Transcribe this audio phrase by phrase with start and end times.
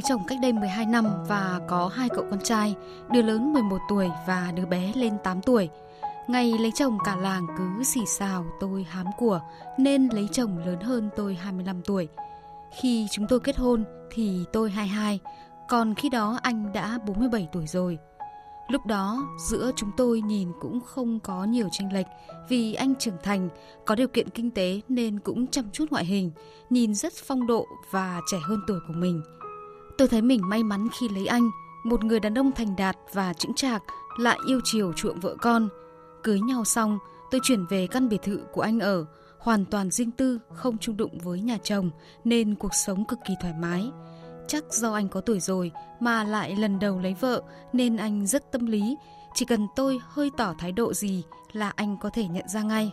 [0.00, 2.74] Lấy chồng cách đây 12 năm và có hai cậu con trai,
[3.10, 5.68] đứa lớn 11 tuổi và đứa bé lên 8 tuổi.
[6.28, 9.40] Ngày lấy chồng cả làng cứ xì xào tôi hám của
[9.78, 12.08] nên lấy chồng lớn hơn tôi 25 tuổi.
[12.80, 15.20] Khi chúng tôi kết hôn thì tôi 22,
[15.68, 17.98] còn khi đó anh đã 47 tuổi rồi.
[18.68, 22.06] Lúc đó giữa chúng tôi nhìn cũng không có nhiều chênh lệch
[22.48, 23.48] vì anh trưởng thành,
[23.86, 26.30] có điều kiện kinh tế nên cũng chăm chút ngoại hình,
[26.70, 29.22] nhìn rất phong độ và trẻ hơn tuổi của mình.
[30.00, 31.50] Tôi thấy mình may mắn khi lấy anh,
[31.84, 33.82] một người đàn ông thành đạt và chững chạc,
[34.18, 35.68] lại yêu chiều chuộng vợ con.
[36.22, 36.98] Cưới nhau xong,
[37.30, 39.06] tôi chuyển về căn biệt thự của anh ở,
[39.38, 41.90] hoàn toàn riêng tư, không chung đụng với nhà chồng
[42.24, 43.90] nên cuộc sống cực kỳ thoải mái.
[44.48, 47.42] Chắc do anh có tuổi rồi mà lại lần đầu lấy vợ
[47.72, 48.96] nên anh rất tâm lý,
[49.34, 52.92] chỉ cần tôi hơi tỏ thái độ gì là anh có thể nhận ra ngay.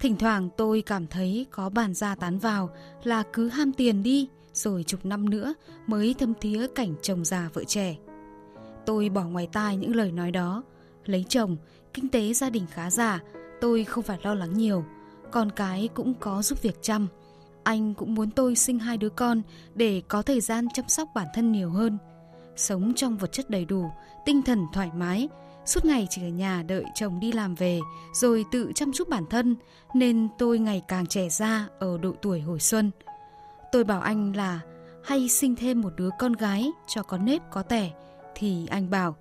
[0.00, 2.70] Thỉnh thoảng tôi cảm thấy có bàn ra tán vào
[3.04, 5.54] là cứ ham tiền đi, rồi chục năm nữa
[5.86, 7.96] mới thâm thía cảnh chồng già vợ trẻ.
[8.86, 10.62] Tôi bỏ ngoài tai những lời nói đó.
[11.04, 11.56] Lấy chồng,
[11.94, 13.20] kinh tế gia đình khá giả,
[13.60, 14.84] tôi không phải lo lắng nhiều.
[15.30, 17.08] Con cái cũng có giúp việc chăm.
[17.62, 19.42] Anh cũng muốn tôi sinh hai đứa con
[19.74, 21.98] để có thời gian chăm sóc bản thân nhiều hơn.
[22.56, 23.90] Sống trong vật chất đầy đủ,
[24.26, 25.28] tinh thần thoải mái,
[25.66, 27.80] suốt ngày chỉ ở nhà đợi chồng đi làm về
[28.14, 29.56] rồi tự chăm chút bản thân
[29.94, 32.90] nên tôi ngày càng trẻ ra ở độ tuổi hồi xuân.
[33.72, 34.60] Tôi bảo anh là
[35.04, 37.90] hay sinh thêm một đứa con gái cho có nếp có tẻ
[38.34, 39.16] thì anh bảo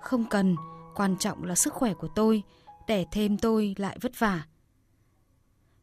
[0.00, 0.56] không cần,
[0.94, 2.42] quan trọng là sức khỏe của tôi,
[2.86, 4.46] đẻ thêm tôi lại vất vả.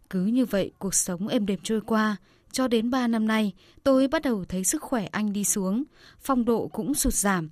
[0.09, 2.15] Cứ như vậy cuộc sống êm đềm trôi qua,
[2.51, 5.83] cho đến 3 năm nay tôi bắt đầu thấy sức khỏe anh đi xuống,
[6.19, 7.49] phong độ cũng sụt giảm,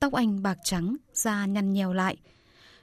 [0.00, 2.16] tóc anh bạc trắng, da nhăn nheo lại.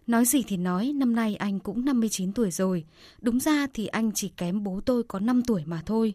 [0.08, 2.86] Nói gì thì nói, năm nay anh cũng 59 tuổi rồi,
[3.22, 6.14] đúng ra thì anh chỉ kém bố tôi có 5 tuổi mà thôi.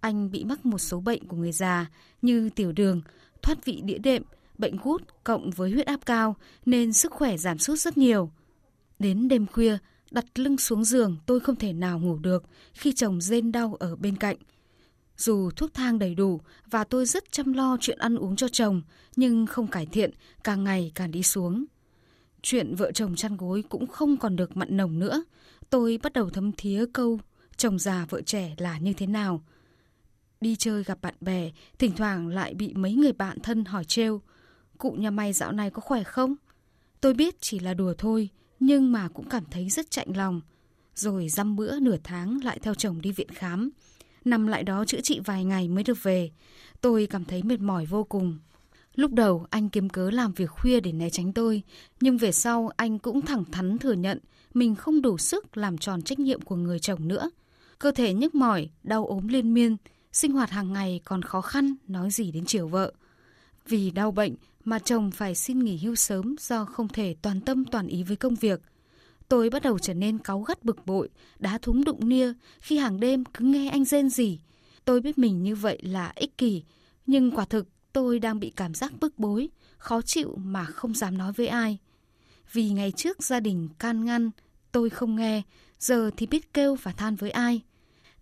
[0.00, 1.90] Anh bị mắc một số bệnh của người già
[2.22, 3.00] như tiểu đường,
[3.42, 4.22] thoát vị đĩa đệm,
[4.58, 6.36] bệnh gút cộng với huyết áp cao
[6.66, 8.30] nên sức khỏe giảm sút rất nhiều.
[8.98, 9.78] Đến đêm khuya,
[10.10, 13.96] đặt lưng xuống giường tôi không thể nào ngủ được khi chồng rên đau ở
[13.96, 14.36] bên cạnh.
[15.16, 16.40] Dù thuốc thang đầy đủ
[16.70, 18.82] và tôi rất chăm lo chuyện ăn uống cho chồng,
[19.16, 20.10] nhưng không cải thiện,
[20.44, 21.64] càng ngày càng đi xuống.
[22.42, 25.24] Chuyện vợ chồng chăn gối cũng không còn được mặn nồng nữa.
[25.70, 27.20] Tôi bắt đầu thấm thía câu
[27.56, 29.44] chồng già vợ trẻ là như thế nào.
[30.40, 34.20] Đi chơi gặp bạn bè, thỉnh thoảng lại bị mấy người bạn thân hỏi trêu.
[34.78, 36.34] Cụ nhà mày dạo này có khỏe không?
[37.00, 38.28] Tôi biết chỉ là đùa thôi,
[38.60, 40.40] nhưng mà cũng cảm thấy rất chạnh lòng.
[40.94, 43.70] Rồi dăm bữa nửa tháng lại theo chồng đi viện khám.
[44.24, 46.30] Nằm lại đó chữa trị vài ngày mới được về.
[46.80, 48.38] Tôi cảm thấy mệt mỏi vô cùng.
[48.94, 51.62] Lúc đầu anh kiếm cớ làm việc khuya để né tránh tôi,
[52.00, 54.18] nhưng về sau anh cũng thẳng thắn thừa nhận
[54.54, 57.30] mình không đủ sức làm tròn trách nhiệm của người chồng nữa.
[57.78, 59.76] Cơ thể nhức mỏi, đau ốm liên miên,
[60.16, 62.92] sinh hoạt hàng ngày còn khó khăn, nói gì đến chiều vợ.
[63.68, 64.34] Vì đau bệnh
[64.64, 68.16] mà chồng phải xin nghỉ hưu sớm do không thể toàn tâm toàn ý với
[68.16, 68.60] công việc.
[69.28, 73.00] Tôi bắt đầu trở nên cáu gắt bực bội, đá thúng đụng nia khi hàng
[73.00, 74.40] đêm cứ nghe anh rên gì.
[74.84, 76.62] Tôi biết mình như vậy là ích kỷ,
[77.06, 79.48] nhưng quả thực tôi đang bị cảm giác bức bối,
[79.78, 81.78] khó chịu mà không dám nói với ai.
[82.52, 84.30] Vì ngày trước gia đình can ngăn,
[84.72, 85.42] tôi không nghe,
[85.78, 87.62] giờ thì biết kêu và than với ai.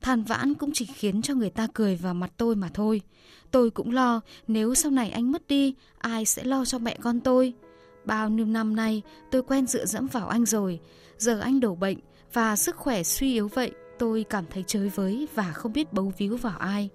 [0.04, 3.00] Than vãn cũng chỉ khiến cho người ta cười vào mặt tôi mà thôi.
[3.50, 7.20] Tôi cũng lo nếu sau này anh mất đi, ai sẽ lo cho mẹ con
[7.20, 7.54] tôi.
[8.04, 10.80] Bao nhiêu năm nay tôi quen dựa dẫm vào anh rồi.
[11.18, 11.98] Giờ anh đổ bệnh
[12.32, 16.12] và sức khỏe suy yếu vậy, tôi cảm thấy chới với và không biết bấu
[16.18, 16.88] víu vào ai.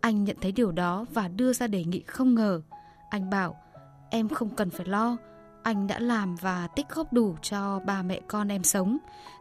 [0.00, 2.62] Anh nhận thấy điều đó và đưa ra đề nghị không ngờ.
[3.10, 3.56] Anh bảo,
[4.10, 5.16] em không cần phải lo,
[5.66, 8.98] anh đã làm và tích góp đủ cho ba mẹ con em sống.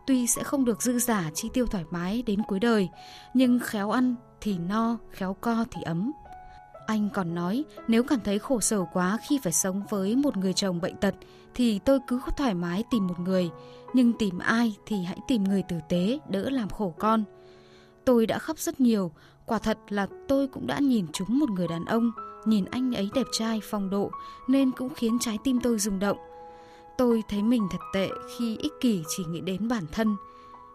[0.08, 2.90] Tuy sẽ không được dư giả chi tiêu thoải mái đến cuối đời,
[3.34, 6.12] nhưng khéo ăn thì no, khéo co thì ấm.
[6.88, 10.54] Anh còn nói nếu cảm thấy khổ sở quá khi phải sống với một người
[10.54, 11.16] chồng bệnh tật
[11.54, 13.50] thì tôi cứ thoải mái tìm một người,
[13.94, 17.24] nhưng tìm ai thì hãy tìm người tử tế đỡ làm khổ con.
[18.06, 19.12] Tôi đã khóc rất nhiều,
[19.45, 22.12] quả thật là tôi cũng đã nhìn trúng một người đàn ông
[22.45, 24.12] nhìn anh ấy đẹp trai, phong độ
[24.47, 26.18] nên cũng khiến trái tim tôi rung động.
[26.97, 30.15] Tôi thấy mình thật tệ khi ích kỷ chỉ nghĩ đến bản thân.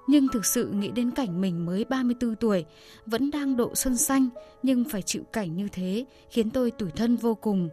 [0.06, 2.64] Nhưng thực sự nghĩ đến cảnh mình mới 34 tuổi,
[3.06, 4.28] vẫn đang độ xuân xanh
[4.62, 7.68] nhưng phải chịu cảnh như thế khiến tôi tủi thân vô cùng.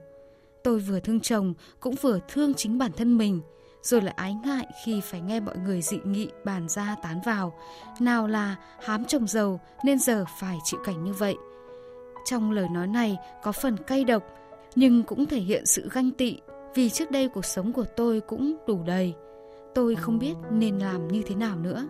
[0.64, 3.42] Tôi vừa thương chồng cũng vừa thương chính bản thân mình,
[3.82, 7.60] rồi lại ái ngại khi phải nghe mọi người dị nghị bàn ra tán vào.
[8.00, 11.36] Nào là hám chồng giàu nên giờ phải chịu cảnh như vậy.
[12.30, 14.24] Trong lời nói này có phần cay độc,
[14.76, 16.40] nhưng cũng thể hiện sự ganh tị
[16.76, 19.14] vì trước đây cuộc sống của tôi cũng đủ đầy.
[19.76, 21.88] Tôi không biết nên làm như thế nào nữa.